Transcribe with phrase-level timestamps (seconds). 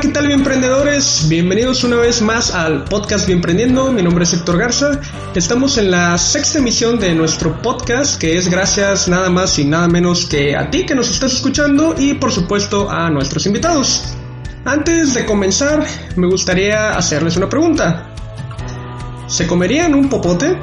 [0.00, 1.26] ¿qué tal, emprendedores?
[1.28, 3.90] Bienvenidos una vez más al podcast Bienprendiendo.
[3.90, 5.00] Mi nombre es Héctor Garza.
[5.34, 9.88] Estamos en la sexta emisión de nuestro podcast, que es gracias nada más y nada
[9.88, 14.14] menos que a ti que nos estás escuchando y, por supuesto, a nuestros invitados.
[14.64, 15.84] Antes de comenzar,
[16.14, 18.14] me gustaría hacerles una pregunta.
[19.26, 20.60] ¿Se comerían un popote?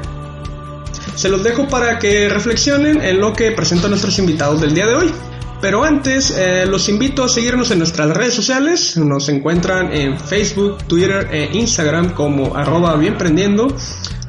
[1.14, 4.94] Se los dejo para que reflexionen en lo que presentan nuestros invitados del día de
[4.94, 5.12] hoy.
[5.60, 8.96] Pero antes, eh, los invito a seguirnos en nuestras redes sociales.
[8.96, 13.68] Nos encuentran en Facebook, Twitter e Instagram como arroba bienprendiendo.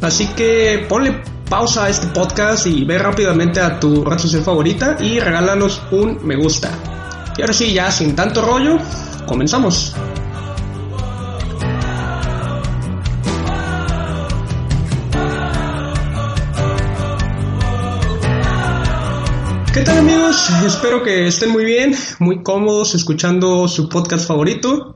[0.02, 4.98] Así que ponle pausa a este podcast y ve rápidamente a tu red social favorita
[4.99, 6.71] y regálanos un me gusta.
[7.38, 8.77] Y ahora sí, ya sin tanto rollo,
[9.26, 9.96] comenzamos.
[19.77, 20.49] ¿Qué tal amigos?
[20.65, 24.95] Espero que estén muy bien, muy cómodos escuchando su podcast favorito.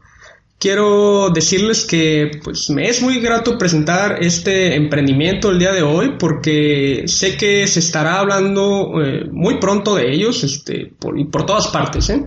[0.57, 6.15] Quiero decirles que pues me es muy grato presentar este emprendimiento el día de hoy
[6.17, 11.67] porque sé que se estará hablando eh, muy pronto de ellos este, por, por todas
[11.67, 12.09] partes.
[12.09, 12.25] ¿eh?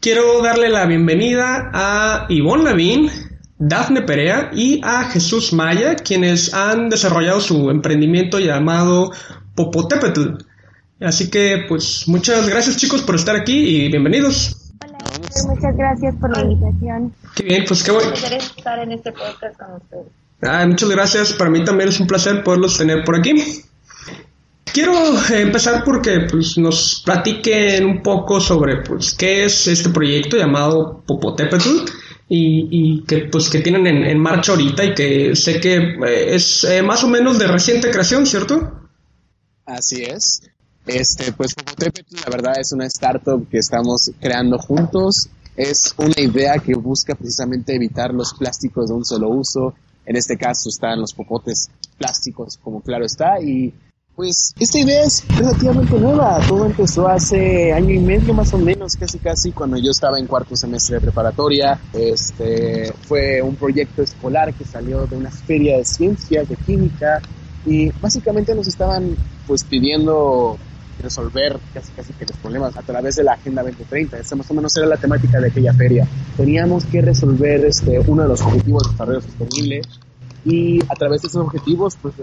[0.00, 3.10] Quiero darle la bienvenida a Ivonne Lavín,
[3.58, 9.12] Dafne Perea y a Jesús Maya, quienes han desarrollado su emprendimiento llamado
[9.54, 10.48] Popotepetl.
[11.00, 14.54] Así que, pues, muchas gracias chicos por estar aquí y bienvenidos.
[14.84, 14.98] Hola,
[15.48, 17.14] muchas gracias por la invitación.
[17.34, 18.12] Qué bien, pues qué bueno.
[18.12, 20.06] estar en este podcast con ustedes.
[20.42, 23.62] Ah, muchas gracias, para mí también es un placer poderlos tener por aquí.
[24.72, 24.92] Quiero
[25.30, 31.68] empezar porque pues, nos platiquen un poco sobre pues, qué es este proyecto llamado Popotepetl
[32.28, 36.62] y, y que, pues, que tienen en, marcha ahorita y que sé que eh, es
[36.64, 38.90] eh, más o menos de reciente creación, ¿cierto?
[39.64, 40.42] Así es.
[40.86, 45.28] Este, pues Popotepetl, la verdad, es una startup que estamos creando juntos.
[45.56, 49.74] Es una idea que busca precisamente evitar los plásticos de un solo uso.
[50.06, 53.72] En este caso están los popotes plásticos, como claro está, y
[54.16, 56.40] pues esta idea es relativamente nueva.
[56.48, 60.26] Todo empezó hace año y medio más o menos, casi casi, cuando yo estaba en
[60.26, 61.78] cuarto semestre de preparatoria.
[61.92, 67.20] Este fue un proyecto escolar que salió de una feria de ciencias, de química,
[67.64, 70.58] y básicamente nos estaban pues pidiendo
[71.00, 74.18] resolver casi casi que los problemas a través de la Agenda 2030.
[74.18, 76.06] Esa más o menos era la temática de aquella feria.
[76.36, 79.82] Teníamos que resolver este, uno de los objetivos de desarrollo sostenible
[80.44, 82.14] y a través de esos objetivos, pues,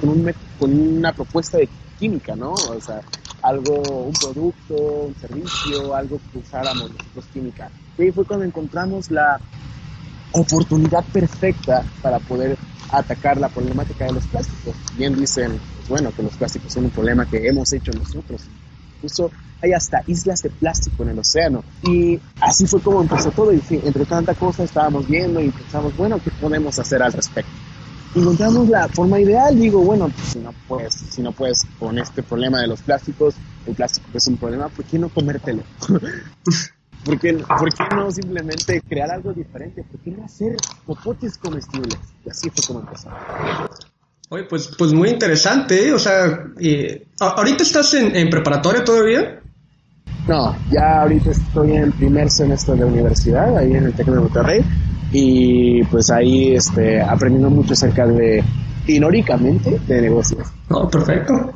[0.00, 2.52] con, un, con una propuesta de química, ¿no?
[2.52, 3.00] O sea,
[3.42, 7.70] algo, un producto, un servicio, algo que usáramos nosotros química.
[7.98, 9.40] Y ahí fue cuando encontramos la
[10.32, 12.56] oportunidad perfecta para poder
[12.90, 14.74] atacar la problemática de los plásticos.
[14.96, 18.42] Bien dicen bueno, que los plásticos son un problema que hemos hecho nosotros.
[18.96, 19.30] Incluso
[19.62, 21.64] hay hasta islas de plástico en el océano.
[21.82, 23.52] Y así fue como empezó todo.
[23.52, 27.50] Y entre tanta cosa estábamos viendo y pensamos, bueno, ¿qué podemos hacer al respecto?
[28.14, 29.58] Encontramos la forma ideal.
[29.58, 33.34] Digo, bueno, pues, si no puedes, si no puedes con este problema de los plásticos,
[33.66, 35.62] el plástico es un problema, ¿por qué no comértelo?
[37.04, 39.84] ¿Por qué, ¿Por qué, no simplemente crear algo diferente?
[39.84, 41.98] ¿Por qué no hacer popotes comestibles?
[42.24, 43.10] Y así fue como empezó.
[44.28, 45.92] Oye, pues, pues muy interesante, ¿eh?
[45.92, 46.46] o sea,
[47.20, 49.40] ¿ahorita estás en, preparatoria todavía?
[50.26, 54.64] No, ya ahorita estoy en primer semestre de universidad, ahí en el Tecno de Monterrey,
[55.12, 58.42] y pues ahí este, aprendiendo mucho acerca de,
[58.88, 60.48] inóricamente, de negocios.
[60.70, 61.52] Oh, perfecto.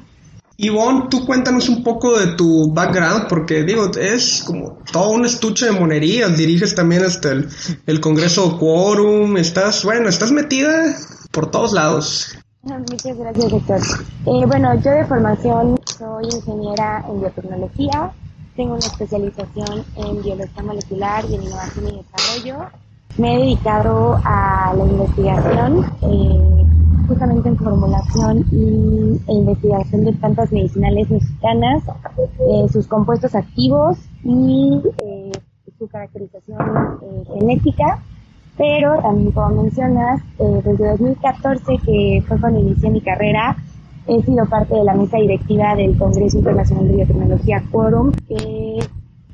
[0.56, 5.66] Ivonne, tú cuéntanos un poco de tu background, porque digo, es como todo un estuche
[5.66, 7.48] de monerías, diriges también hasta el,
[7.86, 10.94] el Congreso Quorum, estás, bueno, estás metida
[11.32, 12.36] por todos lados.
[12.62, 13.80] Muchas gracias, doctor.
[14.26, 18.12] Eh, bueno, yo de formación soy ingeniera en biotecnología,
[18.54, 22.70] tengo una especialización en biología molecular y en innovación y desarrollo.
[23.16, 26.66] Me he dedicado a la investigación, eh,
[27.08, 31.82] justamente en formulación y, e investigación de plantas medicinales mexicanas,
[32.18, 34.82] eh, sus compuestos activos y
[35.78, 36.58] su caracterización
[37.38, 38.02] genética
[38.60, 43.56] pero también como mencionas, eh, desde 2014, que fue cuando inicié mi carrera,
[44.06, 48.78] he sido parte de la mesa directiva del Congreso Internacional de Biotecnología Quorum, que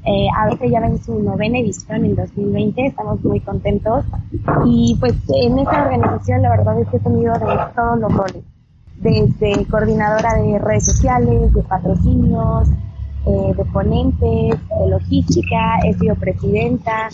[0.05, 4.05] eh, ahorita ya ven su novena edición en 2020, estamos muy contentos.
[4.65, 8.45] Y pues en esta organización la verdad es que he tenido de todos los roles,
[9.01, 12.69] desde coordinadora de redes sociales, de patrocinios,
[13.27, 17.09] eh, de ponentes, de logística, he sido presidenta,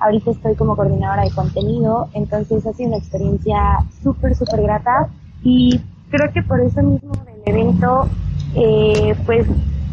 [0.00, 5.08] Ahorita estoy como coordinadora de contenido, entonces ha sido una experiencia súper, súper grata
[5.42, 5.80] y
[6.10, 8.08] creo que por eso mismo del evento,
[8.54, 9.46] eh, pues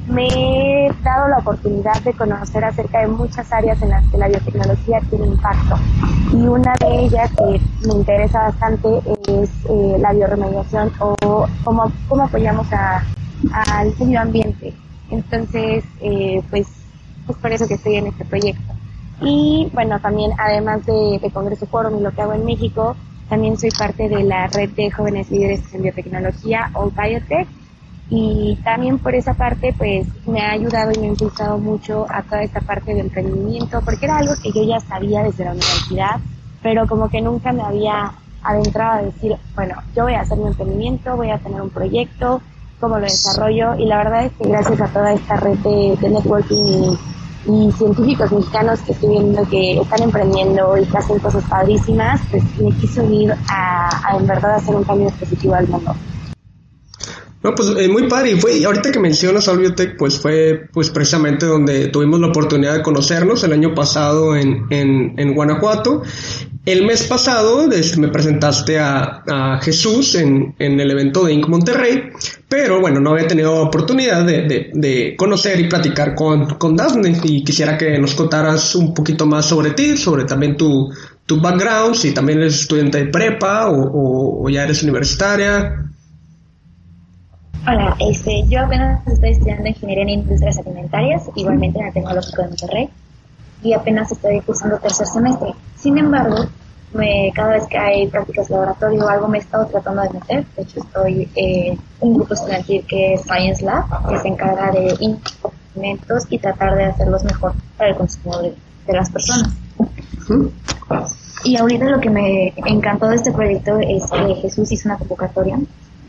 [0.10, 4.28] me he dado la oportunidad de conocer acerca de muchas áreas en las que la
[4.28, 5.76] biotecnología tiene impacto.
[6.32, 8.88] Y una de ellas que me interesa bastante
[9.28, 11.16] es eh, la bioremediación o
[11.64, 14.74] cómo, cómo apoyamos al medio ambiente.
[15.10, 16.68] Entonces, eh, pues
[17.28, 18.67] es por eso que estoy en este proyecto.
[19.22, 22.96] Y bueno, también además de, de Congreso Forum y lo que hago en México,
[23.30, 27.48] también soy parte de la red de jóvenes líderes en biotecnología o Biotech.
[28.10, 32.24] Y también por esa parte pues me ha ayudado y me ha impulsado mucho a
[32.24, 36.22] toda esta parte de emprendimiento porque era algo que yo ya sabía desde la universidad
[36.64, 40.48] pero como que nunca me había adentrado a decir bueno yo voy a hacer mi
[40.48, 42.42] emprendimiento voy a tener un proyecto
[42.80, 46.56] cómo lo desarrollo y la verdad es que gracias a toda esta red de, networking
[46.56, 46.98] y,
[47.78, 52.72] científicos mexicanos que estoy viendo que están emprendiendo y que hacen cosas padrísimas pues me
[52.78, 55.96] quise unir a, a en verdad hacer un cambio positivo al mundo.
[57.44, 58.32] No, pues eh, muy padre.
[58.32, 62.74] Y fue, ahorita que mencionas al Biotech, pues fue pues precisamente donde tuvimos la oportunidad
[62.74, 66.02] de conocernos el año pasado en, en, en Guanajuato.
[66.68, 67.66] El mes pasado
[67.98, 71.48] me presentaste a, Jesús en, el evento de Inc.
[71.48, 72.10] Monterrey,
[72.50, 77.78] pero bueno, no había tenido oportunidad de, conocer y platicar con, con Daphne y quisiera
[77.78, 80.92] que nos contaras un poquito más sobre ti, sobre también tu,
[81.42, 85.86] background, si también eres estudiante de prepa o, o, ya eres universitaria.
[87.66, 92.48] Hola, este, yo apenas estoy estudiando Ingeniería en Industrias Alimentarias, igualmente en el Tecnológico de
[92.50, 92.90] Monterrey,
[93.62, 95.54] y apenas estoy cursando tercer semestre.
[95.76, 96.46] Sin embargo,
[96.94, 100.10] me, cada vez que hay prácticas de laboratorio o algo me he estado tratando de
[100.12, 100.46] meter.
[100.56, 104.96] De hecho, estoy en un grupo estudiantil que es Science Lab, que se encarga de
[105.00, 108.56] instrumentos y tratar de hacerlos mejor para el consumo de,
[108.88, 109.54] de las personas.
[111.44, 115.60] Y ahorita lo que me encantó de este proyecto es que Jesús hizo una convocatoria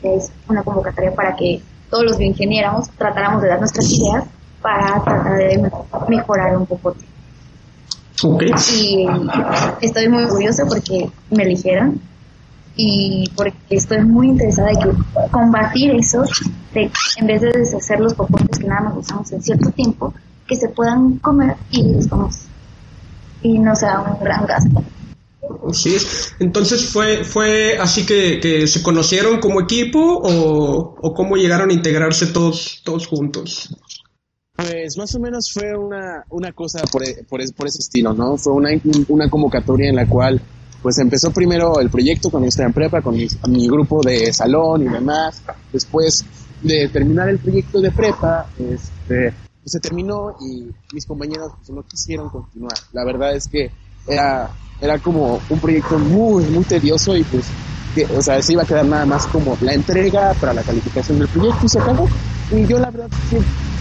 [0.03, 1.61] es una convocatoria para que
[1.91, 4.25] todos los bioingenieros tratáramos de dar nuestras ideas
[4.61, 5.71] para tratar de
[6.09, 6.95] mejorar un poco.
[8.23, 8.51] Okay.
[8.75, 9.07] Y
[9.81, 12.01] estoy muy orgullosa porque me eligieron
[12.75, 16.25] y porque estoy muy interesada en que combatir eso,
[16.73, 20.15] de, en vez de deshacer los popotes que nada más usamos en cierto tiempo,
[20.47, 22.39] que se puedan comer y los vamos
[23.43, 24.83] y no sea un gran gasto.
[25.73, 25.97] Sí,
[26.41, 31.73] entonces fue, fue así que, que se conocieron como equipo o, o cómo llegaron a
[31.73, 33.75] integrarse todos, todos juntos.
[34.59, 38.37] Pues más o menos fue una, una cosa por, por, por ese estilo, ¿no?
[38.37, 38.71] Fue una,
[39.07, 40.41] una convocatoria en la cual
[40.83, 44.83] pues empezó primero el proyecto cuando estaba en prepa, con mi, mi, grupo de salón
[44.83, 45.41] y demás.
[45.73, 46.25] Después
[46.61, 49.33] de terminar el proyecto de prepa, este,
[49.63, 52.75] pues se terminó y mis compañeros pues, no quisieron continuar.
[52.93, 53.71] La verdad es que
[54.09, 54.51] era
[54.81, 57.47] era como un proyecto muy, muy tedioso y pues,
[57.95, 61.21] que, o sea, se iba a quedar nada más como la entrega para la calificación
[61.21, 62.09] del proyecto y se acabó.
[62.51, 63.09] Y yo la verdad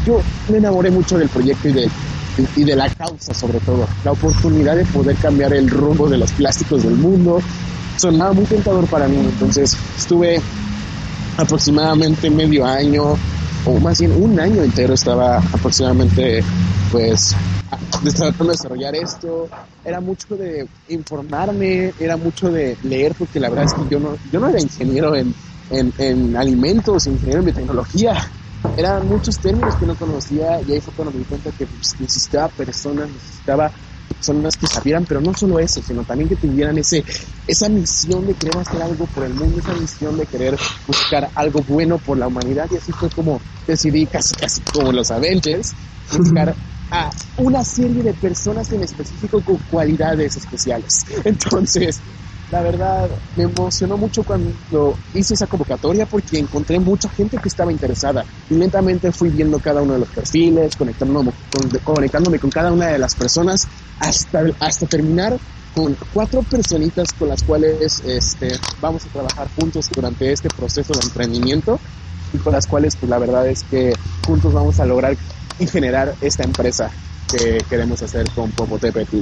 [0.05, 1.89] yo me enamoré mucho del proyecto y de,
[2.55, 3.87] y de la causa sobre todo.
[4.03, 7.41] La oportunidad de poder cambiar el rumbo de los plásticos del mundo
[7.97, 9.17] sonaba muy tentador para mí.
[9.17, 10.41] Entonces estuve
[11.37, 13.15] aproximadamente medio año
[13.65, 16.43] o más bien un año entero estaba aproximadamente
[16.91, 17.35] pues
[18.01, 19.49] tratando de desarrollar esto,
[19.83, 24.17] era mucho de informarme, era mucho de leer, porque la verdad es que yo no,
[24.31, 25.33] yo no era ingeniero en,
[25.69, 28.31] en, en alimentos, ingeniero en biotecnología,
[28.77, 31.99] eran muchos términos que no conocía y ahí fue cuando me di cuenta que pues,
[31.99, 33.71] necesitaba personas, necesitaba
[34.07, 37.03] personas que sabieran, pero no solo eso, sino también que tuvieran ese,
[37.47, 41.61] esa misión de querer hacer algo por el mundo, esa misión de querer buscar algo
[41.67, 45.73] bueno por la humanidad y así fue como decidí casi casi como los Avengers
[46.17, 46.55] buscar
[46.91, 51.05] a una serie de personas en específico con cualidades especiales.
[51.25, 51.99] Entonces,
[52.51, 57.71] la verdad, me emocionó mucho cuando hice esa convocatoria porque encontré mucha gente que estaba
[57.71, 58.23] interesada.
[58.49, 62.87] Y lentamente fui viendo cada uno de los perfiles, conectándome con, conectándome con cada una
[62.87, 63.67] de las personas
[63.99, 65.37] hasta, hasta terminar
[65.75, 71.05] con cuatro personitas con las cuales este, vamos a trabajar juntos durante este proceso de
[71.05, 71.79] emprendimiento
[72.33, 73.93] y con las cuales pues la verdad es que
[74.25, 75.15] juntos vamos a lograr
[75.59, 76.89] y generar esta empresa
[77.31, 79.21] que queremos hacer con Popotepetl.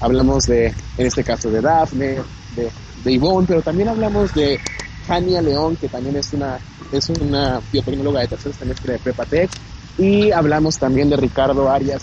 [0.00, 2.18] Hablamos de, en este caso, de Dafne,
[2.56, 2.70] de,
[3.04, 4.58] de pero también hablamos de
[5.06, 6.58] Jania León, que también es una,
[6.92, 9.50] es una biotecnóloga de tercer semestre de Prepatec,
[9.98, 12.02] y hablamos también de Ricardo Arias,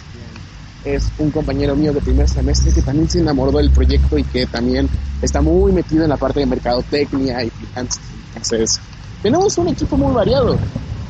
[0.83, 4.47] es un compañero mío de primer semestre que también se enamoró del proyecto y que
[4.47, 4.89] también
[5.21, 8.01] está muy metido en la parte de mercadotecnia y finanzas.
[8.29, 8.79] Entonces,
[9.21, 10.57] tenemos un equipo muy variado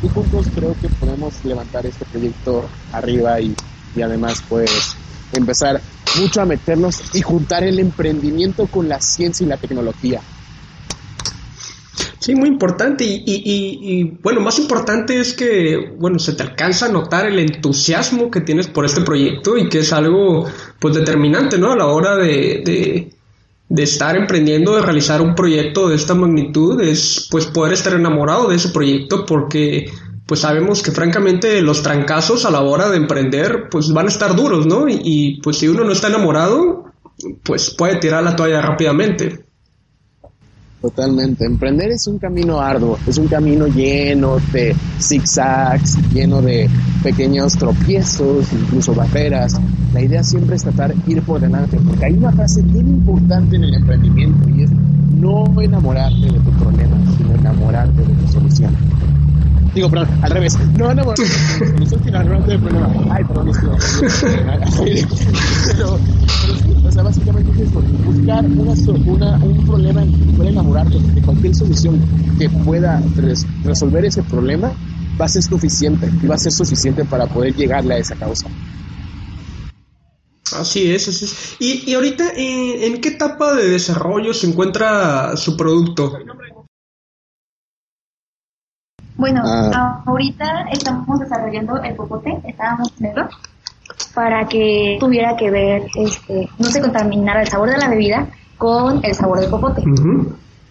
[0.04, 3.56] y juntos creo que podemos levantar este proyecto arriba y,
[3.96, 4.96] y además pues
[5.34, 5.82] empezar
[6.20, 10.22] mucho a meternos y juntar el emprendimiento con la ciencia y la tecnología.
[12.22, 13.04] Sí, muy importante.
[13.04, 18.42] Y, bueno, más importante es que, bueno, se te alcanza a notar el entusiasmo que
[18.42, 20.46] tienes por este proyecto y que es algo,
[20.80, 21.72] pues, determinante, ¿no?
[21.72, 23.12] A la hora de, de,
[23.70, 28.50] de estar emprendiendo, de realizar un proyecto de esta magnitud, es, pues, poder estar enamorado
[28.50, 29.90] de ese proyecto porque,
[30.32, 34.34] pues, sabemos que, francamente, los trancazos a la hora de emprender, pues, van a estar
[34.34, 34.86] duros, ¿no?
[34.88, 36.86] Y, pues, si uno no está enamorado,
[37.44, 39.44] pues, puede tirar la toalla rápidamente.
[40.82, 41.46] Totalmente.
[41.46, 46.70] Emprender es un camino arduo, es un camino lleno de zigzags, lleno de
[47.04, 49.60] pequeños tropiezos, incluso barreras.
[49.94, 53.58] La idea siempre es tratar de ir por delante, porque hay una frase bien importante
[53.58, 58.74] en el emprendimiento y es no enamorarte de tu problema, sino enamorarte de tu solución.
[59.74, 60.58] Digo, perdón, al revés.
[60.78, 62.94] No enamorarte de tu solución, enamorarte del problema.
[63.10, 65.08] Ay, perdón, es que...
[65.68, 66.00] pero,
[66.86, 72.02] o sea, básicamente es buscar una, un problema en que pueda enamorarte de cualquier solución
[72.38, 73.02] que pueda
[73.64, 74.74] resolver ese problema
[75.20, 78.48] va a ser suficiente y va a ser suficiente para poder llegarle a esa causa.
[80.54, 81.56] Así es, así es.
[81.60, 86.18] Y, y ahorita, ¿en, qué etapa de desarrollo se encuentra su producto?
[89.22, 90.02] Bueno, ah.
[90.04, 93.14] ahorita estamos desarrollando el popote, estábamos en
[94.16, 99.00] para que tuviera que ver, este, no se contaminara el sabor de la bebida con
[99.06, 99.84] el sabor del popote.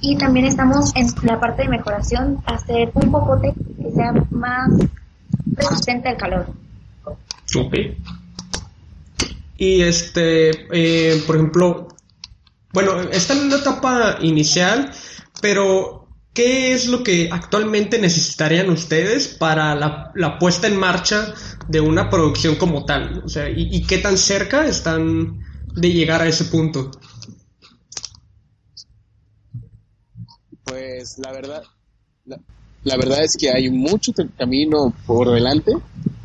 [0.01, 4.69] Y también estamos en la parte de mejoración, hacer un popote que sea más
[5.53, 6.47] resistente al calor.
[7.05, 7.75] Ok.
[9.59, 11.87] Y este, eh, por ejemplo,
[12.73, 14.91] bueno, está en una etapa inicial,
[15.41, 16.00] pero
[16.41, 21.35] ¿Qué es lo que actualmente necesitarían ustedes para la, puesta en marcha
[21.69, 23.23] de una producción como tal?
[23.23, 25.39] O sea, ¿y, qué tan cerca están
[25.75, 26.93] de llegar a ese punto?
[30.65, 31.63] Pues la verdad,
[32.85, 35.73] la, verdad es que hay mucho camino por delante.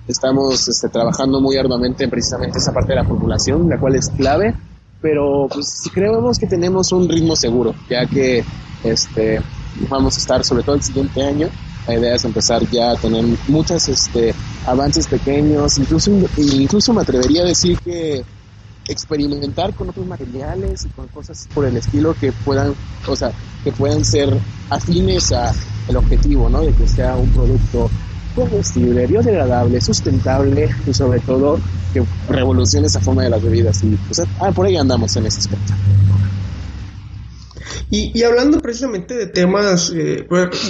[0.07, 4.09] Estamos este, trabajando muy arduamente en precisamente esa parte de la populación, la cual es
[4.11, 4.55] clave,
[5.01, 8.45] pero pues creemos que tenemos un ritmo seguro, ya que
[8.81, 9.41] este
[9.89, 11.49] vamos a estar sobre todo el siguiente año.
[11.87, 14.33] La idea es empezar ya a tener muchos este,
[14.65, 18.23] avances pequeños, incluso, incluso me atrevería a decir que
[18.87, 22.73] experimentar con otros materiales y con cosas por el estilo que puedan,
[23.07, 23.31] o sea,
[23.63, 24.35] que puedan ser
[24.69, 25.53] afines a
[25.87, 26.61] el objetivo, ¿no?
[26.61, 27.89] De que sea un producto
[28.35, 31.59] combustible, biodegradable, sustentable y sobre todo
[31.93, 33.83] que revolucione esa forma de las bebidas.
[33.83, 35.73] Y pues, ah, por ahí andamos en ese aspecto.
[37.89, 40.27] Y, hablando precisamente de temas eh,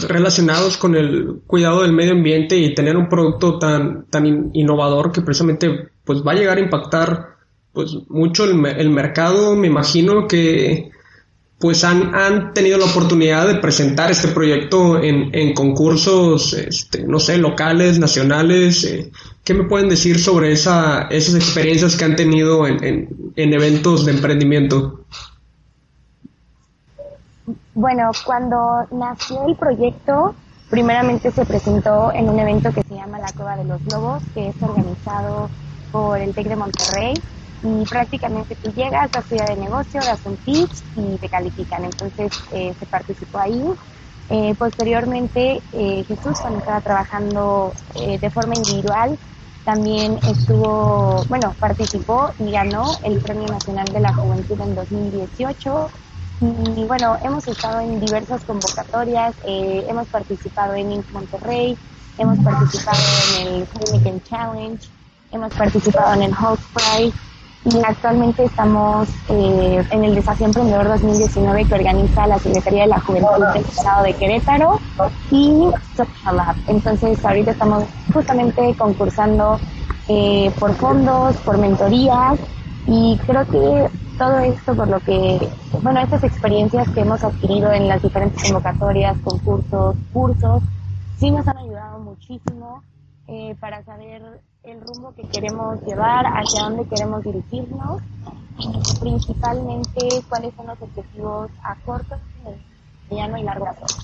[0.08, 5.22] relacionados con el cuidado del medio ambiente y tener un producto tan, tan innovador que
[5.22, 7.36] precisamente pues va a llegar a impactar
[7.74, 10.92] pues mucho el, el mercado, me imagino que
[11.60, 17.20] pues han, han, tenido la oportunidad de presentar este proyecto en, en concursos, este, no
[17.20, 18.84] sé, locales, nacionales.
[18.84, 19.12] Eh,
[19.44, 24.06] ¿Qué me pueden decir sobre esa, esas experiencias que han tenido en, en, en eventos
[24.06, 25.06] de emprendimiento?
[27.76, 30.34] Bueno, cuando nació el proyecto,
[30.70, 34.48] primeramente se presentó en un evento que se llama La Cueva de los Lobos, que
[34.48, 35.50] es organizado
[35.92, 37.14] por el TEC de Monterrey
[37.62, 41.84] y prácticamente tú llegas, das tu de negocio, das un pitch y te califican.
[41.84, 43.70] Entonces eh, se participó ahí.
[44.30, 49.20] Eh, posteriormente eh, Jesús, cuando estaba trabajando de forma individual,
[49.66, 55.90] también estuvo, bueno, participó y ganó el Premio Nacional de la Juventud en 2018
[56.42, 61.10] y bueno, hemos estado en diversas convocatorias, eh, hemos participado en Inc.
[61.12, 61.78] Monterrey,
[62.18, 62.98] hemos participado
[63.40, 64.90] en el Heineken Challenge,
[65.32, 67.18] hemos participado en el Hulk Prize
[67.66, 73.00] y actualmente estamos eh, en el Desafío Emprendedor 2019 que organiza la Secretaría de la
[73.00, 74.80] Juventud del Estado de Querétaro
[75.32, 76.56] y Social Lab.
[76.68, 79.60] Entonces ahorita estamos justamente concursando
[80.10, 82.38] eh, por fondos, por mentorías
[82.88, 85.40] y creo que todo esto por lo que,
[85.82, 90.64] bueno, estas experiencias que hemos adquirido en las diferentes convocatorias, concursos, cursos,
[91.20, 92.84] sí nos han ayudado muchísimo
[93.28, 94.22] eh, para saber
[94.64, 98.02] el rumbo que queremos llevar, hacia dónde queremos dirigirnos
[99.02, 102.16] principalmente cuáles son los objetivos a corto,
[103.10, 103.98] mediano y largo plazo.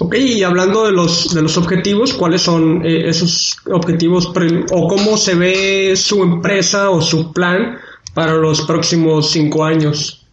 [0.00, 4.32] Ok, y hablando de los, de los objetivos, ¿cuáles son eh, esos objetivos
[4.72, 7.78] o cómo se ve su empresa o su plan
[8.14, 10.24] para los próximos cinco años?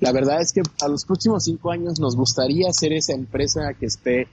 [0.00, 3.86] La verdad es que a los próximos cinco años nos gustaría ser esa empresa que
[3.86, 4.28] esté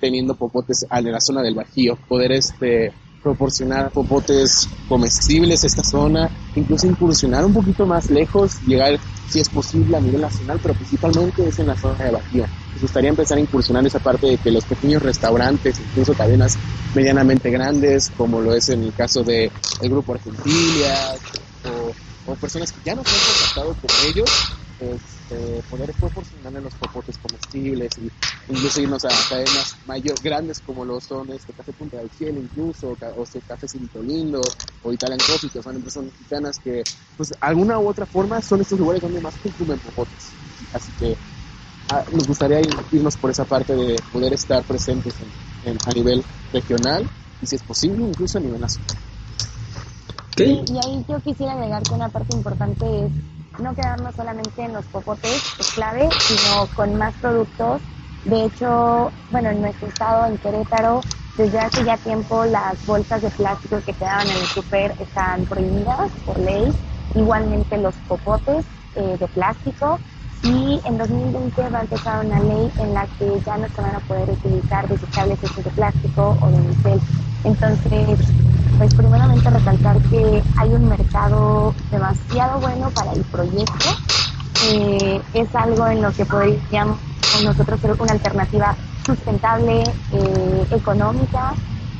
[0.00, 6.30] teniendo popotes en la zona del Bajío, poder este proporcionar popotes comestibles a esta zona,
[6.54, 11.48] incluso incursionar un poquito más lejos, llegar si es posible a nivel nacional, pero principalmente
[11.48, 12.44] es en la zona de Bajío.
[12.80, 16.58] Gustaría empezar a incursionar esa parte de que los pequeños restaurantes, incluso cadenas
[16.94, 21.14] medianamente grandes, como lo es en el caso de el grupo Argentilia,
[21.64, 24.30] o, o personas que ya no se han contactado con ellos,
[24.78, 28.10] este, poder proporcionarle los popotes comestibles y
[28.52, 32.96] incluso irnos a cadenas mayor, grandes como lo son este Café Punta del Cielo incluso,
[33.16, 34.40] o, este Café Cinto Lindo,
[34.82, 36.84] o Italian Coffee, que son empresas mexicanas que,
[37.16, 40.32] pues, alguna u otra forma son estos lugares donde más consumen popotes.
[40.72, 41.16] Así que
[42.12, 45.14] nos gustaría irnos por esa parte de poder estar presentes
[45.64, 47.08] en, a nivel regional
[47.40, 48.96] y si es posible incluso a nivel nacional.
[50.38, 53.12] Y ahí yo quisiera agregar que una parte importante es
[53.58, 57.80] no quedarnos solamente en los popotes, es clave, sino con más productos.
[58.24, 61.00] De hecho, bueno, en nuestro estado, en Querétaro,
[61.36, 66.10] desde hace ya tiempo las bolsas de plástico que quedaban en el súper están prohibidas
[66.24, 66.72] por ley.
[67.14, 70.00] Igualmente los popotes eh, de plástico.
[70.46, 73.96] Y en 2020 va a empezar una ley en la que ya no se van
[73.96, 77.00] a poder utilizar desechables hechos de plástico o de unicel.
[77.42, 78.20] Entonces,
[78.78, 83.88] pues primeramente recalcar que hay un mercado demasiado bueno para el proyecto.
[84.70, 86.98] Eh, es algo en lo que podríamos
[87.44, 91.54] nosotros ser una alternativa sustentable, eh, económica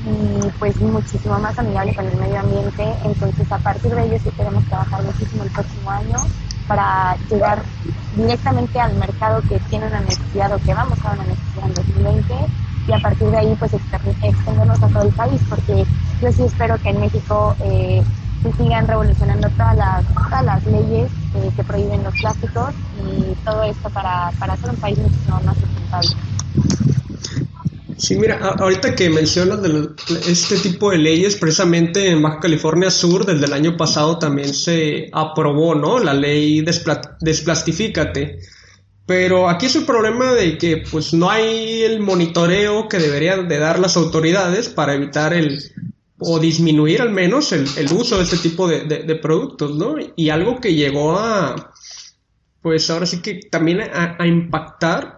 [0.04, 2.94] y pues muchísimo más amigable con el medio ambiente.
[3.04, 6.18] Entonces a partir de ello sí queremos trabajar muchísimo el próximo año
[6.66, 7.62] para llegar
[8.16, 12.34] directamente al mercado que tiene una necesidad o que vamos a una necesidad en 2020
[12.88, 15.84] y a partir de ahí pues extendernos a todo el país porque
[16.20, 18.02] yo sí espero que en México eh,
[18.42, 23.62] se sigan revolucionando todas las, todas las leyes eh, que prohíben los plásticos y todo
[23.64, 26.10] esto para, para ser un país muchísimo más sustentable.
[27.98, 29.88] Sí, mira, ahorita que mencionas de
[30.28, 35.08] este tipo de leyes, precisamente en Baja California Sur, desde el año pasado también se
[35.12, 35.98] aprobó, ¿no?
[35.98, 38.38] La ley Desplastifícate
[39.06, 43.58] pero aquí es el problema de que pues no hay el monitoreo que deberían de
[43.58, 45.62] dar las autoridades para evitar el
[46.18, 49.94] o disminuir al menos el, uso de este tipo de, productos, ¿no?
[50.16, 51.72] Y algo que llegó a
[52.62, 55.15] pues ahora sí que también a, impactar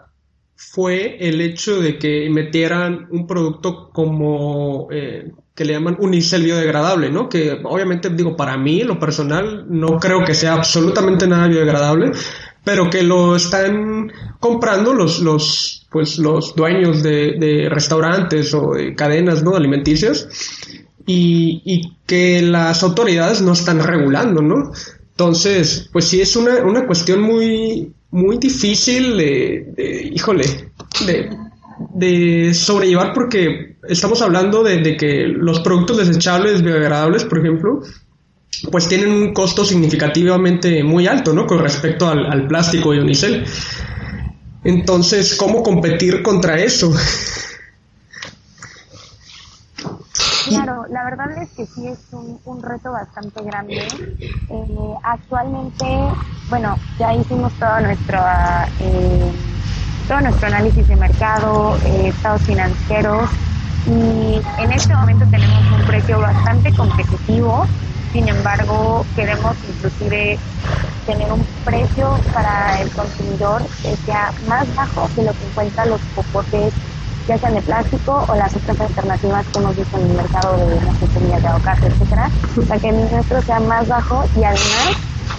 [0.61, 7.11] fue el hecho de que metieran un producto como eh, que le llaman unicel biodegradable,
[7.11, 7.29] ¿no?
[7.29, 12.11] Que obviamente digo, para mí, lo personal, no creo que sea absolutamente nada biodegradable,
[12.65, 19.45] pero que lo están comprando los, los, pues los dueños de, restaurantes o de cadenas
[19.45, 19.55] ¿no?
[19.55, 20.29] alimenticias
[21.07, 24.73] y, y, que las autoridades no están regulando, ¿no?
[25.11, 30.73] Entonces, pues sí es una, una cuestión muy, muy difícil de, híjole,
[31.07, 31.31] de,
[31.95, 37.83] de sobrellevar porque estamos hablando de, de, que los productos desechables biodegradables, por ejemplo,
[38.71, 41.47] pues tienen un costo significativamente muy alto, ¿no?
[41.47, 43.45] Con respecto al, plástico y unicel.
[44.65, 46.93] Entonces, ¿cómo competir contra eso?
[50.49, 53.87] Claro, la verdad es que sí es un, reto bastante grande.
[54.51, 55.85] Eh, actualmente,
[56.49, 58.19] bueno, ya hicimos todo nuestro,
[58.81, 59.33] eh,
[60.07, 63.31] todo nuestro análisis de mercado, eh, estados financieros,
[63.87, 67.67] y en este momento tenemos un precio bastante competitivo
[68.13, 70.39] sin embargo, queremos inclusive
[71.05, 76.01] tener un precio para el consumidor que sea más bajo que lo que encuentran los
[76.15, 76.73] popotes,
[77.29, 80.81] ya sean de plástico o las otras alternativas que hemos visto en el mercado de
[80.81, 82.31] las semillas de aguacate, etcétera.
[82.67, 84.97] Sea, que el nuestro sea más bajo y además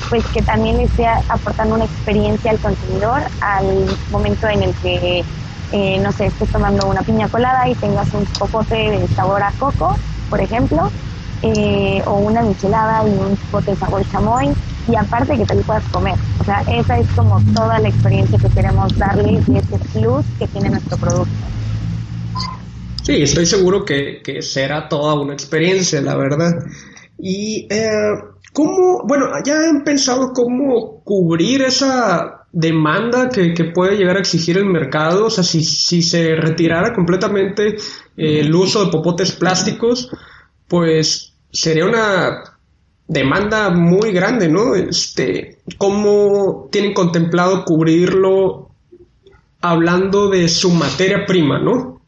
[0.10, 5.24] pues que también le esté aportando una experiencia al consumidor al momento en el que,
[5.72, 9.52] eh, no sé, estés tomando una piña colada y tengas un popote de sabor a
[9.60, 9.96] coco,
[10.30, 10.90] por ejemplo,
[11.42, 14.52] eh, o una michelada y un pote de sabor chamoy
[14.88, 16.16] y aparte que te lo puedas comer.
[16.40, 20.48] O sea, esa es como toda la experiencia que queremos darle y ese plus que
[20.48, 21.59] tiene nuestro producto.
[23.10, 26.64] Sí, estoy seguro que, será toda una experiencia, la verdad.
[27.18, 27.90] Y, eh,
[28.54, 34.66] ¿cómo, bueno, ya han pensado cómo cubrir esa demanda que, puede llegar a exigir el
[34.66, 35.26] mercado?
[35.26, 37.78] O sea, si, si se retirara completamente
[38.16, 40.12] eh, el uso de popotes plásticos,
[40.68, 42.44] pues sería una
[43.08, 44.76] demanda muy grande, ¿no?
[44.76, 48.70] Este, ¿cómo tienen contemplado cubrirlo
[49.62, 51.99] hablando de su materia prima, ¿no?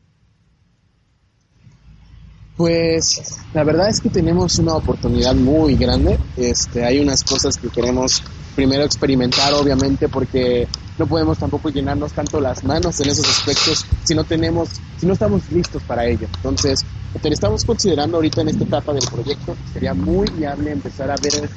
[2.61, 3.19] Pues
[3.55, 6.19] la verdad es que tenemos una oportunidad muy grande.
[6.37, 8.21] Este, hay unas cosas que queremos
[8.55, 10.67] primero experimentar, obviamente, porque
[10.99, 14.69] no podemos tampoco llenarnos tanto las manos en esos aspectos si no tenemos,
[14.99, 16.27] si no estamos listos para ello.
[16.35, 21.09] Entonces, lo que estamos considerando ahorita en esta etapa del proyecto sería muy viable empezar
[21.09, 21.49] a ver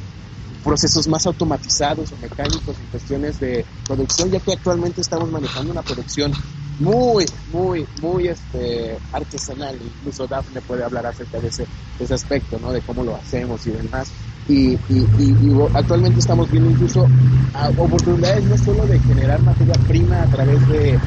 [0.64, 5.83] procesos más automatizados o mecánicos en cuestiones de producción, ya que actualmente estamos manejando una
[5.83, 6.33] producción
[6.79, 9.79] muy, muy, muy este, artesanal.
[9.83, 11.67] Incluso Daphne puede hablar acerca de ese,
[11.99, 12.73] de ese aspecto, ¿no?
[12.73, 14.11] De cómo lo hacemos y demás.
[14.47, 17.07] Y, y, y, actualmente estamos viendo incluso
[17.79, 20.99] oportunidades no solo de generar materia prima a través de,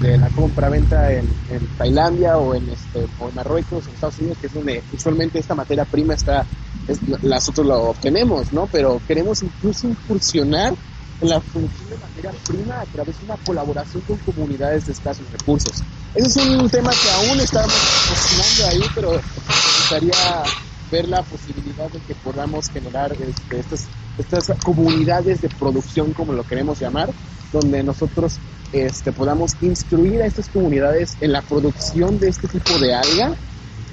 [0.00, 4.18] de, la compra-venta en, en, Tailandia o en, este, o en Marruecos o en Estados
[4.20, 6.46] Unidos, que es donde usualmente esta materia prima está,
[6.88, 8.66] es, nosotros lo obtenemos, ¿no?
[8.72, 10.74] Pero queremos incluso incursionar
[11.20, 15.30] en la función de materia prima a través de una colaboración con comunidades de escasos
[15.32, 15.82] recursos.
[16.14, 17.74] Ese es un tema que aún estamos
[18.08, 20.44] cocinando ahí, pero me gustaría
[20.90, 23.86] ver la posibilidad de que podamos generar este, estas,
[24.18, 27.10] estas comunidades de producción, como lo queremos llamar,
[27.52, 28.38] donde nosotros
[28.72, 33.34] este, podamos instruir a estas comunidades en la producción de este tipo de alga,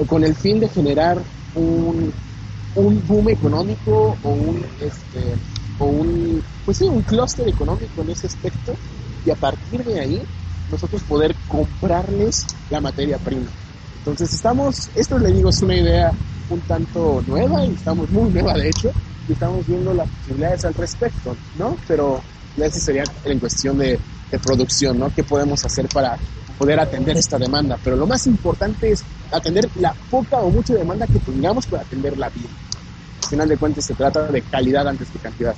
[0.07, 1.21] con el fin de generar
[1.55, 2.11] un,
[2.75, 5.35] un boom económico o un, este,
[5.79, 6.12] o un,
[6.73, 8.73] pues sí, un clúster económico en ese aspecto,
[9.23, 10.23] y a partir de ahí
[10.71, 13.45] nosotros poder comprarles la materia prima.
[13.99, 16.11] Entonces estamos, esto le digo es una idea
[16.49, 18.91] un tanto nueva y estamos muy nueva de hecho
[19.29, 21.77] y estamos viendo las posibilidades al respecto, ¿no?
[21.87, 22.21] Pero
[22.57, 23.99] eso sería en cuestión de,
[24.31, 25.13] de producción, ¿no?
[25.13, 26.17] ¿Qué podemos hacer para
[26.57, 27.77] poder atender esta demanda?
[27.83, 32.29] Pero lo más importante es atender la poca o mucha demanda que tengamos para atenderla
[32.29, 32.49] bien.
[33.21, 35.55] Al final de cuentas se trata de calidad antes que cantidad.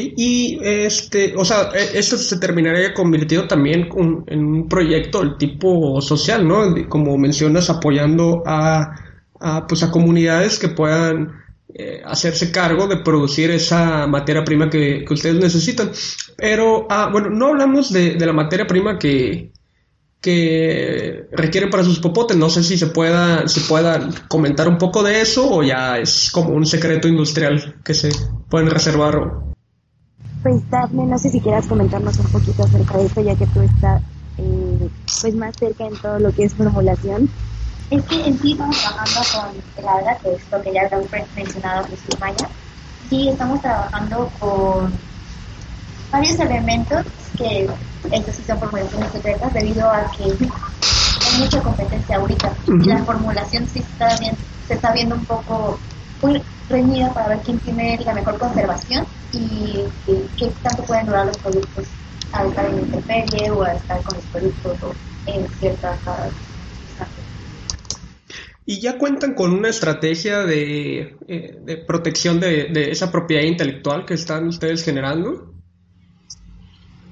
[0.00, 3.88] Y este, o sea, e, esto se terminaría convirtiendo también
[4.26, 6.74] en un proyecto del tipo social, ¿no?
[6.88, 8.94] Como mencionas, apoyando a,
[9.68, 11.32] pues a comunidades que puedan
[11.74, 15.90] eh, hacerse cargo de producir esa materia prima que, ustedes necesitan.
[16.36, 19.52] Pero, ah, bueno, no hablamos de, la materia prima que,
[20.20, 22.36] que requieren para sus popotes.
[22.36, 26.30] No sé si se pueda, se pueda comentar un poco de eso o ya es
[26.32, 28.10] como un secreto industrial que se
[28.48, 29.53] pueden reservar
[30.44, 33.62] pues Daphne, no sé si quieras comentarnos un poquito acerca de esto, ya que tú
[33.62, 34.02] estás
[34.36, 34.88] eh,
[35.22, 37.30] pues más cerca en todo lo que es formulación.
[37.90, 41.10] Es que en sí estamos trabajando con el ADA, que es lo que ya habíamos
[41.34, 42.48] mencionado en Maya.
[43.08, 44.92] Sí, estamos trabajando con
[46.12, 47.06] varios elementos
[47.38, 47.66] que
[48.12, 53.66] estos sí son formulaciones secretas debido a que hay mucha competencia ahorita y la formulación
[53.66, 54.36] sí está bien,
[54.68, 55.78] se está viendo un poco
[56.20, 59.84] muy reñida para ver quién tiene la mejor conservación y,
[60.36, 61.86] qué tanto pueden durar los productos
[62.32, 65.98] al estar en intemperie o al estar con los productos en ciertas
[68.66, 74.06] ¿Y ya cuentan con una estrategia de, eh, de protección de, de, esa propiedad intelectual
[74.06, 75.52] que están ustedes generando?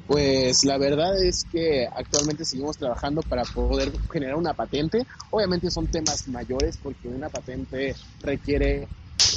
[0.07, 5.07] Pues la verdad es que actualmente seguimos trabajando para poder generar una patente.
[5.31, 8.89] Obviamente son temas mayores porque una patente requiere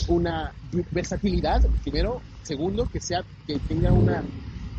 [0.07, 0.53] una
[0.91, 4.09] versatilidad, primero, segundo, que sea que tenga un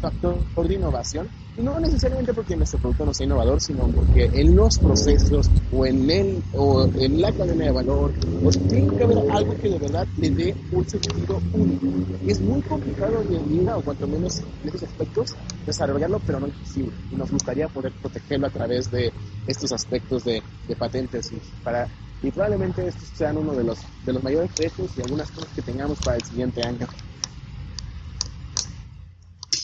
[0.00, 4.78] factor de innovación, no necesariamente porque nuestro producto no sea innovador, sino porque en los
[4.78, 9.56] procesos o en el o en la cadena de valor, pues tiene que haber algo
[9.56, 11.86] que de verdad le dé un sentido único.
[12.24, 16.40] Y es muy complicado hoy en día, o cuanto menos en esos aspectos, desarrollarlo, pero
[16.40, 16.92] no imposible.
[17.10, 19.12] Y nos gustaría poder protegerlo a través de
[19.46, 21.88] estos aspectos de, de patentes y para
[22.22, 25.62] y probablemente estos sean uno de los, de los mayores retos y algunas cosas que
[25.62, 26.86] tengamos para el siguiente año.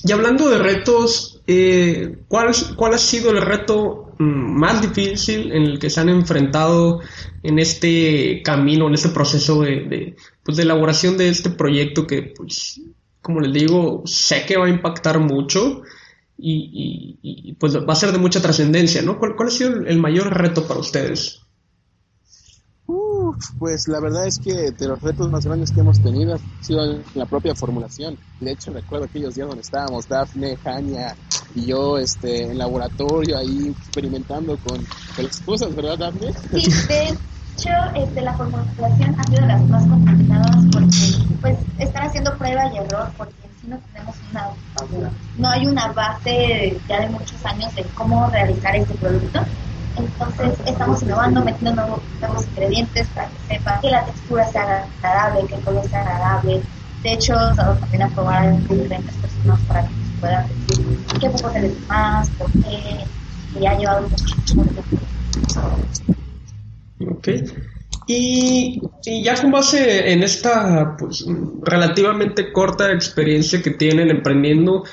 [0.04, 5.62] Y hablando de retos, eh, ¿cuál, ¿cuál ha sido el reto mm, más difícil en
[5.62, 7.00] el que se han enfrentado
[7.42, 12.80] en este camino, en este proceso de, pues, elaboración de este proyecto que, pues,
[13.20, 15.82] como les digo, sé que va a impactar mucho
[16.36, 19.18] y, pues va a ser de mucha trascendencia, ¿no?
[19.18, 21.41] ¿Cuál, ¿Cuál, ha sido el mayor reto para ustedes?
[23.59, 27.02] Pues la verdad es que de los retos más grandes que hemos tenido ha sido
[27.14, 28.18] la propia formulación.
[28.40, 31.14] De hecho, recuerdo aquellos días donde estábamos Dafne, Jania
[31.55, 34.85] y yo este, en laboratorio ahí experimentando con,
[35.22, 36.33] las cosas, ¿verdad, Dafne?
[36.52, 40.96] Sí, de hecho, este, la formulación ha sido de las más complicadas porque
[41.40, 44.50] pues estar haciendo prueba y error porque en sí no tenemos una,
[45.37, 49.40] no hay una base ya de muchos años de cómo realizar este producto
[49.96, 55.55] entonces estamos innovando, metiendo nuevos, ingredientes para que sepa que la textura sea agradable, que
[55.55, 56.62] el color sea agradable.
[57.02, 61.31] De hecho, vamos también a probar en diferentes personas para que se puedan decir qué
[61.31, 63.05] poco se les más, por qué,
[63.59, 64.83] y ha llevado mucho tiempo.
[67.11, 67.28] Ok.
[68.07, 68.81] Y,
[69.22, 71.24] ya con base en esta pues,
[71.62, 74.85] relativamente corta experiencia que tienen emprendiendo,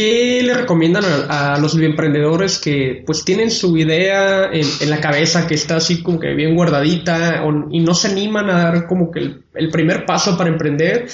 [0.00, 5.52] ¿qué le recomiendan a, los emprendedores que pues tienen su idea en, la cabeza que
[5.52, 9.70] está así como que bien guardadita y no se animan a dar como que el,
[9.70, 11.06] primer paso para emprender?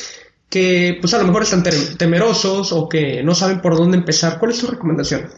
[0.48, 1.64] que pues a lo mejor están
[1.98, 4.38] temerosos o que no saben por dónde empezar.
[4.38, 5.30] ¿Cuál es su recomendación?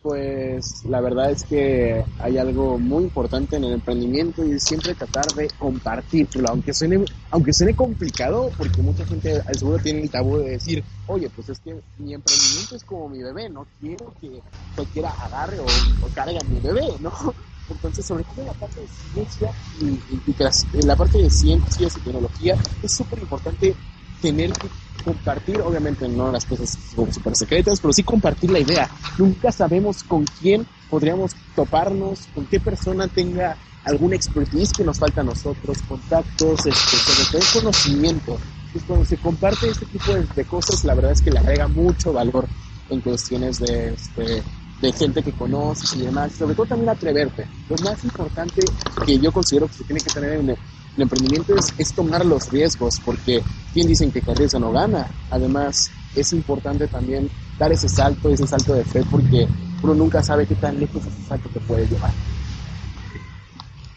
[0.00, 4.94] Pues la verdad es que hay algo muy importante en el emprendimiento y es siempre
[4.94, 10.10] tratar de compartirlo, aunque suene, aunque suene complicado, porque mucha gente al seguro tiene el
[10.10, 14.14] tabú de decir, oye, pues es que mi emprendimiento es como mi bebé, no quiero
[14.20, 14.40] que
[14.76, 15.66] cualquiera agarre o,
[16.14, 17.12] cargue a mi bebé, ¿no?
[17.68, 22.56] Entonces, sobre todo en la parte de ciencia y, la parte de ciencias y tecnología,
[22.82, 23.74] es súper importante
[24.20, 24.68] tener que
[25.04, 28.90] compartir, obviamente no las cosas súper secretas, pero sí compartir la idea.
[29.16, 35.20] Nunca sabemos con quién podríamos toparnos, con qué persona tenga alguna expertise que nos falta
[35.20, 38.38] a nosotros, contactos, este, sobre todo conocimiento.
[38.72, 42.12] Pues cuando se comparte este tipo de, cosas, la verdad es que le agrega mucho
[42.12, 42.46] valor
[42.90, 44.42] en cuestiones de, este,
[44.82, 47.46] de gente que conoces y demás, sobre todo también atreverte.
[47.68, 48.62] Lo más importante
[49.06, 50.58] que yo considero que se tiene que tener en el,
[50.96, 55.06] emprendimiento es, tomar los riesgos, porque quien dicen que carrera no gana.
[55.30, 59.46] Además, es importante también dar ese salto, ese salto de fe, porque
[59.82, 62.10] uno nunca sabe qué tan lejos ese salto te puede llevar.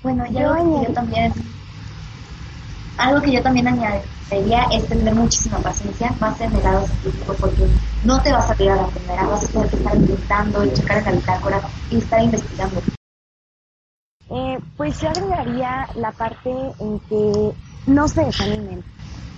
[0.04, 1.32] Bueno, yo, yo también,
[2.97, 7.67] algo que yo también añadiría es tener muchísima paciencia, más en el lado científico, porque
[8.04, 10.73] no te vas a tirar a la primera, vas a tener que estar intentando y
[10.73, 12.82] checar en la bitácora y estar investigando.
[14.78, 17.54] Pues yo agregaría la parte en que
[17.88, 18.84] no se desanimen.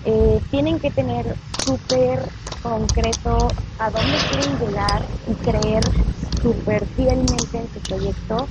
[0.06, 2.30] Eh, tienen que tener súper
[2.62, 3.48] concreto
[3.80, 5.84] a dónde quieren llegar y creer
[6.42, 8.48] súper fielmente en su proyecto.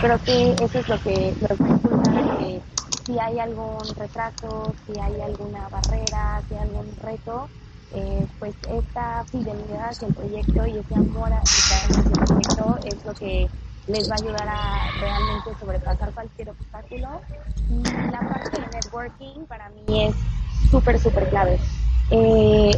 [0.00, 2.62] Creo que eso es lo que a impulsar que
[3.04, 7.48] si hay algún retraso, si hay alguna barrera, si hay algún reto,
[7.94, 13.12] eh, pues esta fidelidad hacia el proyecto y ese amor hacia el proyecto es lo
[13.14, 13.48] que
[13.86, 17.20] les va a ayudar a realmente sobrepasar cualquier obstáculo.
[17.68, 20.14] Y la parte de networking para mí es
[20.70, 21.58] súper, súper clave.
[22.10, 22.70] Eh,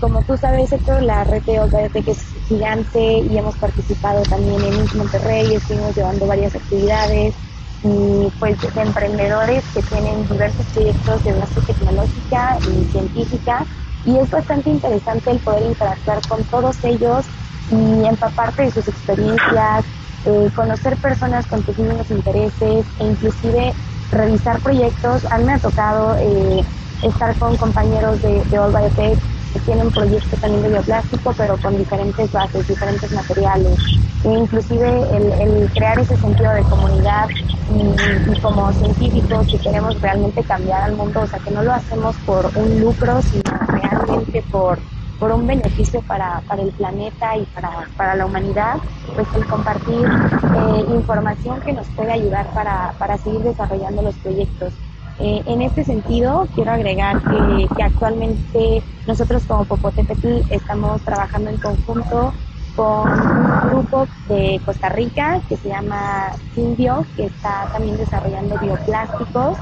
[0.00, 4.98] como tú sabes, Héctor, la red de que es gigante y hemos participado también en
[4.98, 7.34] Monterrey, estuvimos llevando varias actividades
[7.82, 13.66] y pues de emprendedores que tienen diversos proyectos de base tecnológica y científica
[14.04, 17.26] y es bastante interesante el poder interactuar con todos ellos
[17.70, 19.84] y empaparte de sus experiencias,
[20.26, 23.72] eh, conocer personas con tus mismos intereses e inclusive
[24.10, 25.24] revisar proyectos.
[25.30, 26.64] A mí me ha tocado eh,
[27.02, 29.18] estar con compañeros de, de All Biotech
[29.54, 33.78] que tienen proyectos también de bioplástico, pero con diferentes bases, diferentes materiales.
[34.24, 40.82] E inclusive el, crear ese sentido de comunidad y, como científicos que queremos realmente cambiar
[40.82, 44.78] al mundo, o sea, que no lo hacemos por un lucro, sino realmente por
[45.18, 48.76] por un beneficio para, para el planeta y para, para la humanidad,
[49.14, 54.72] pues el compartir eh, información que nos puede ayudar para, para seguir desarrollando los proyectos.
[55.20, 61.58] Eh, en este sentido, quiero agregar que, que actualmente nosotros como Popotepetl estamos trabajando en
[61.58, 62.32] conjunto
[62.74, 69.58] con un grupo de Costa Rica que se llama Simbio, que está también desarrollando bioplásticos,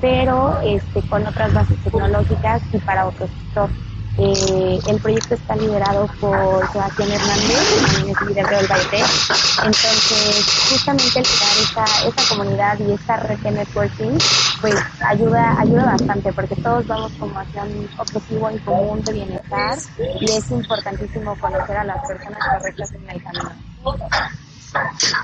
[0.00, 3.93] pero este, con otras bases tecnológicas y para otros sectores.
[4.16, 8.98] Eh, el proyecto está liderado por Sebastián Hernández, también es líder del Baite.
[9.58, 14.16] Entonces, justamente el crear esa, esa comunidad y esta red de networking,
[14.60, 19.78] pues ayuda, ayuda bastante, porque todos vamos como hacia un objetivo en común de bienestar
[20.20, 23.52] y es importantísimo conocer a las personas correctas en el camino.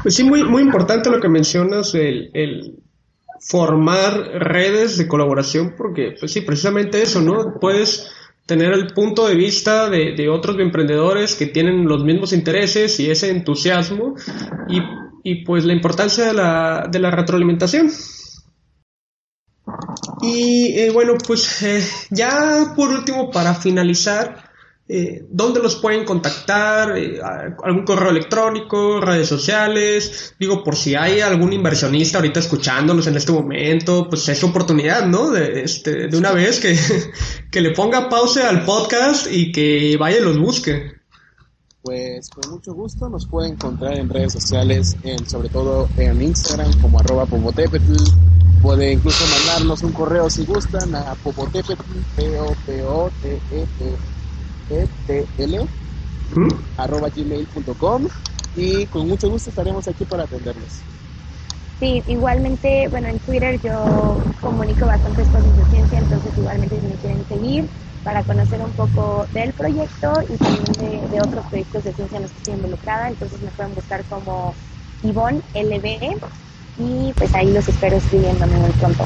[0.02, 2.82] Pues sí, muy, muy importante lo que mencionas, el, el
[3.40, 7.58] formar redes de colaboración, porque pues sí, precisamente eso, ¿no?
[7.60, 8.10] Puedes
[8.50, 13.30] tener el punto de vista de, otros emprendedores que tienen los mismos intereses y ese
[13.30, 14.16] entusiasmo
[15.22, 17.92] y, pues la importancia de la, de la retroalimentación.
[20.20, 24.49] Y eh, bueno, pues eh, ya por último, para finalizar,
[24.92, 27.20] eh, dónde los pueden contactar, eh,
[27.62, 33.30] algún correo electrónico, redes sociales, digo, por si hay algún inversionista ahorita escuchándolos en este
[33.30, 35.30] momento, pues es oportunidad, ¿no?
[35.30, 36.76] De, este, de una vez que,
[37.52, 40.90] que le ponga pausa al podcast y que vaya y los busque.
[41.82, 46.80] Pues con mucho gusto nos pueden encontrar en redes sociales, en, sobre todo en Instagram
[46.80, 47.94] como arroba popotepetl.
[48.60, 51.80] Puede incluso mandarnos un correo si gustan a popotepetl,
[52.16, 54.19] p o p o t e
[54.70, 55.68] etl
[56.76, 58.08] arroba gmail.com
[58.56, 60.82] y con mucho gusto estaremos aquí para atenderles.
[61.78, 66.94] Sí, igualmente, bueno, en Twitter yo comunico bastantes cosas de ciencia, entonces igualmente si me
[66.94, 67.68] quieren seguir
[68.04, 72.32] para conocer un poco del proyecto y también de, otros proyectos de ciencia en los
[72.32, 74.54] que estoy involucrada, entonces me pueden buscar como
[75.02, 76.16] Ivonne LB
[76.78, 79.04] y pues ahí los espero escribiéndome muy pronto.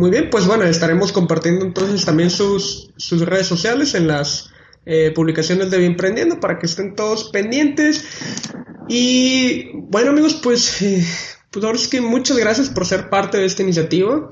[0.00, 4.48] Muy bien, pues bueno, estaremos compartiendo entonces también sus, sus redes sociales en las
[4.86, 8.06] eh, publicaciones de Bien Prendiendo para que estén todos pendientes.
[8.88, 11.04] Y bueno amigos, pues, eh,
[11.50, 14.30] pues ahora es que muchas gracias por ser parte de esta iniciativa.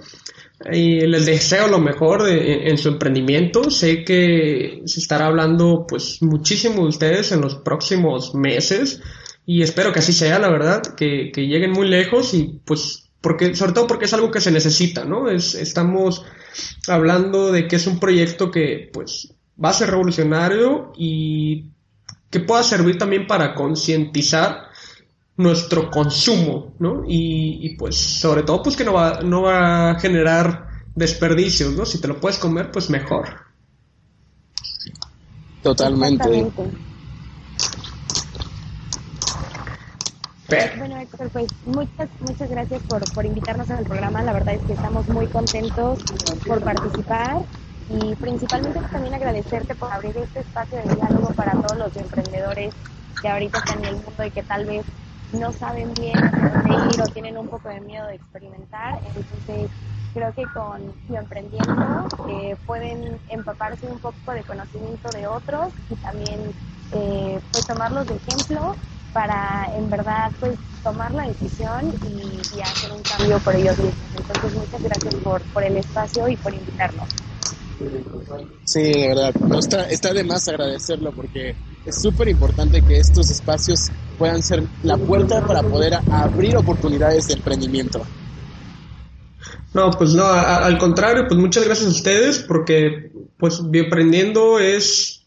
[0.72, 3.70] Y les deseo lo mejor en su emprendimiento.
[3.70, 9.02] Sé que se estará hablando pues muchísimo de ustedes en los próximos meses
[9.44, 13.54] y espero que así sea, la verdad, que, que lleguen muy lejos y pues porque
[13.54, 15.28] sobre todo porque es algo que se necesita, ¿no?
[15.28, 16.24] Es, estamos
[16.86, 21.70] hablando de que es un proyecto que pues va a ser revolucionario y
[22.30, 24.68] que pueda servir también para concientizar
[25.36, 27.04] nuestro consumo, ¿no?
[27.06, 31.86] Y, pues sobre todo pues que no va, no va a generar desperdicios, ¿no?
[31.86, 33.28] Si te lo puedes comer, pues mejor.
[35.62, 36.50] Totalmente.
[40.48, 44.22] Bueno, Héctor, pues muchas, muchas gracias por, por invitarnos al programa.
[44.22, 45.98] La verdad es que estamos muy contentos
[46.46, 47.42] por participar
[47.90, 52.74] y principalmente también agradecerte por abrir este espacio de diálogo para todos los emprendedores
[53.20, 54.86] que ahorita están en el mundo y que tal vez
[55.32, 56.18] no saben bien
[56.64, 59.00] dónde o tienen un poco de miedo de experimentar.
[59.14, 59.70] Entonces,
[60.14, 66.40] creo que con Emprendiendo eh, pueden empaparse un poco de conocimiento de otros y también
[66.92, 68.76] eh, pues tomarlos de ejemplo
[69.12, 73.94] para en verdad pues tomar la decisión y, hacer un cambio por ellos mismos.
[74.16, 77.08] Entonces muchas gracias por, por el espacio y por invitarnos.
[78.64, 81.54] Sí, de verdad, no está, está de más agradecerlo porque
[81.86, 87.34] es súper importante que estos espacios puedan ser la puerta para poder abrir oportunidades de
[87.34, 88.04] emprendimiento.
[89.74, 95.17] No, pues no, al contrario, pues muchas gracias a ustedes porque pues Bienprendiendo es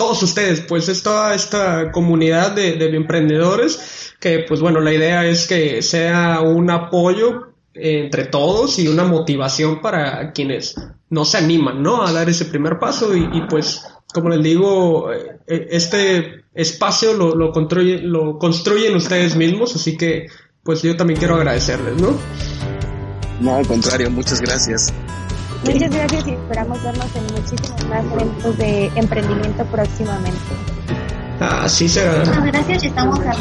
[0.00, 5.46] todos ustedes, pues es esta comunidad de, de emprendedores que pues bueno, la idea es
[5.46, 10.74] que sea un apoyo entre todos y una motivación para quienes
[11.10, 12.02] no se animan, ¿no?
[12.02, 13.82] A dar ese primer paso y, pues,
[14.14, 20.28] como les digo, eh, eh, este espacio lo, lo, lo construyen ustedes mismos, así que
[20.62, 22.16] pues yo también quiero agradecerles, ¿no?
[23.40, 24.94] No, al contrario, muchas gracias.
[25.64, 30.38] Muchas gracias y esperamos vernos en muchísimos más eventos de emprendimiento próximamente.
[31.40, 32.18] Así será.
[32.18, 33.32] Muchas gracias y estamos a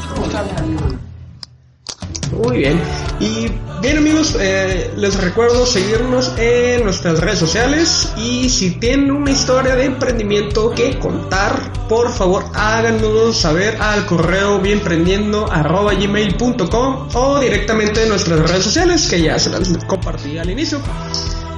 [2.31, 2.81] muy bien.
[3.19, 3.51] Y
[3.81, 9.75] bien amigos, eh, les recuerdo seguirnos en nuestras redes sociales y si tienen una historia
[9.75, 18.39] de emprendimiento que contar, por favor háganos saber al correo bienprendiendo.gmail.com o directamente en nuestras
[18.39, 20.81] redes sociales que ya se las compartí al inicio.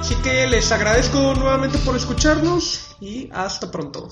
[0.02, 4.08] Así que les agradezco nuevamente por escucharnos y hasta pronto.